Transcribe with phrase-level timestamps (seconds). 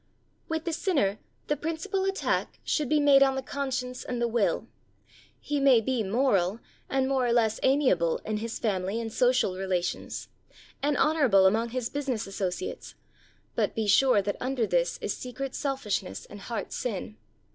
[0.49, 4.67] With the sinner, the principal attack should be made on the conscience and the will;
[5.39, 10.27] he may be moral, and more or less amiable in his family and social relations,
[10.81, 12.95] and honorable among his business associates,
[13.53, 17.17] but be sure that under this is secret selfishness and heart sin.